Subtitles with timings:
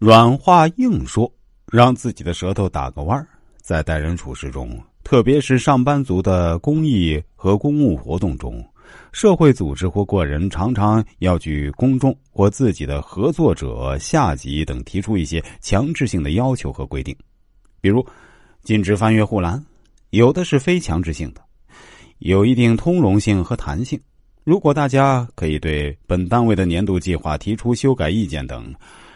[0.00, 1.30] 软话硬说，
[1.70, 3.28] 让自己的舌头打个弯儿，
[3.60, 8.64] 在待人处事中，特别是上班族的公益和公务活动中，
[9.12, 17.14] 社会组织或个人常常要举公众或自己的合作者、下级等提出一些强制性的要求和规定，
[17.82, 18.02] 比如
[18.62, 19.62] 禁止翻越护栏，
[20.08, 21.42] 有的是非强制性的，
[22.20, 24.00] 有一定通融性和弹性。
[24.44, 28.74] 如果大家可以对本单位的年度计划提出修改意见等。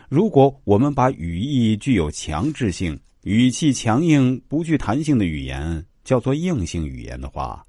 [0.09, 7.65] 如果我们把语义具有强制性、语气强硬、不具弹性的语言叫做硬性语言的话，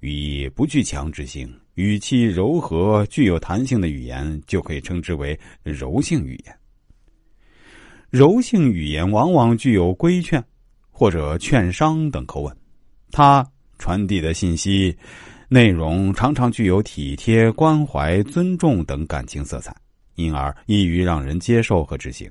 [0.00, 6.56] 语义不具强制性、语气柔和、具有弹性的语言就可以称之为柔性语言。
[8.08, 10.42] 柔性语言往往具有规劝
[10.90, 12.56] 或者劝商等口吻，
[13.10, 13.46] 它
[13.78, 14.96] 传递的信息
[15.48, 19.74] 内容常常具有体贴、关怀、尊重等感情色彩。
[20.20, 22.30] 因而易于让人接受和执行，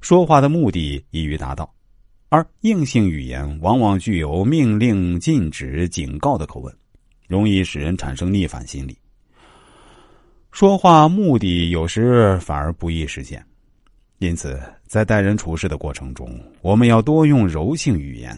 [0.00, 1.72] 说话的目的易于达到，
[2.28, 6.74] 而硬性语言往往具有命令、禁止、警告的口吻，
[7.26, 8.96] 容易使人产生逆反心理。
[10.50, 13.44] 说话目的有时反而不易实现，
[14.18, 18.36] 因此在待人处事的过程中，我们要多用柔性语言，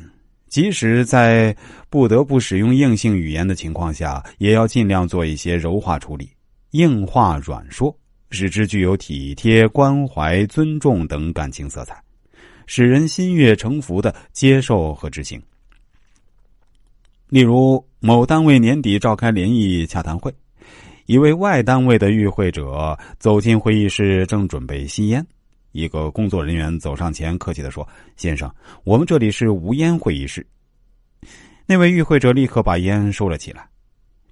[0.49, 1.57] 即使在
[1.89, 6.29] 不得不使用硬性语言的情况下，也要尽量做一些柔化处理，
[6.73, 7.97] 硬话软说。
[8.31, 12.03] 使之具有体贴、关怀、尊重等感情色彩，
[12.67, 15.41] 使人心悦诚服的接受和执行。
[17.29, 20.35] 例如，某单位年底召开联谊洽谈会，
[21.07, 25.25] 一位外单位的与会者走进会议室，正准备吸烟，
[25.73, 30.45] 一个工作人员走上前，客气的说：“先生，我们这里是无烟会议室。”
[31.67, 33.70] 那位与会者立刻把烟收了起来。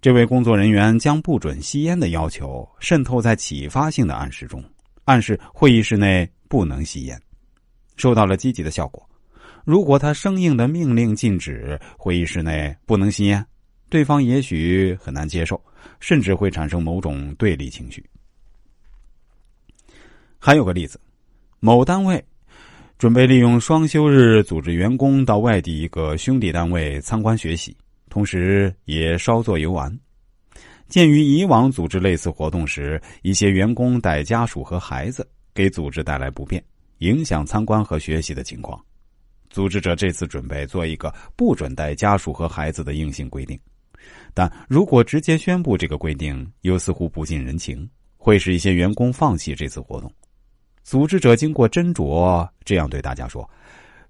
[0.01, 4.63] 这位工作人员将不准吸烟的要求渗透在启发性的暗示中，
[5.05, 7.21] 暗示会议室内不能吸烟，
[7.97, 9.05] 受到了积极的效果。
[9.65, 13.45] 如果他生硬的命令禁止会议室内不能吸烟，
[13.91, 15.61] 对方也许很难接受，
[15.99, 18.05] 甚至会产生某种对立情绪。
[20.39, 21.01] 还有个例子，
[21.59, 22.25] 某单位
[22.99, 27.77] 准备利用双休日组织员工到外地一个兄弟单位参观学习。
[28.09, 29.97] 同时也稍作游玩。
[30.89, 36.63] 鉴于以往组织类似活动时，一些员工带家属和孩子，给组织带来不便，
[36.99, 38.83] 影响参观和学习的情况，
[39.51, 43.59] 组织者这次准备做一个不准带家属和孩子的硬性规定。
[44.33, 47.87] 但如果直接宣布这个规定，又似乎不近人情，
[48.17, 50.11] 会使一些员工放弃这次活动。
[50.83, 53.47] 组织者经过斟酌，这样对大家说：“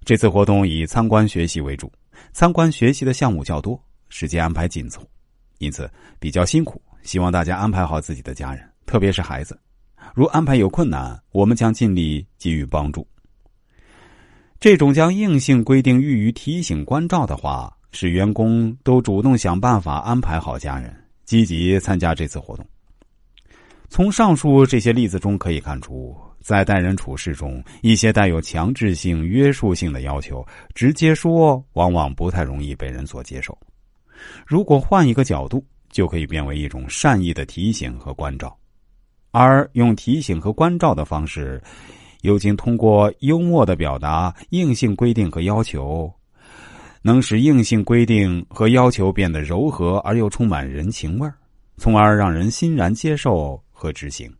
[0.05, 1.91] 这次活动以参观学习为主，
[2.31, 3.77] 参观学习的项目较多。”
[4.09, 5.01] 时间安排紧凑，
[5.59, 5.89] 因此
[6.19, 6.81] 比较辛苦。
[7.03, 9.57] 希望大家安排好自己的家人，特别是孩子。
[10.13, 13.07] 如安排有困难，我们将尽力给予帮助。
[14.59, 20.93] 这种将硬性规定寓于提醒关照的话，使员工都主动想办法安排好家人，
[21.23, 22.65] 积极参加这次活动。
[23.87, 33.57] 从上述这些例子中可以看出，在待人处事中，一些带有强制性、约束性的要求，直接说往往不太容易被人所接受。
[34.45, 38.55] 如果换一个角度，就可以变为一种善意的提醒和关照，
[39.31, 41.61] 而用提醒和关照的方式，
[42.21, 46.11] 又经通过幽默的表达硬性规定和要求，
[47.01, 51.33] 能使硬性规定和要求变得柔和而又充满人情味儿，
[51.77, 54.31] 从而让人欣然接受和执行。